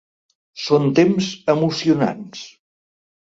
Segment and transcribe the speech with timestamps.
[0.67, 2.41] Són temps emocionants.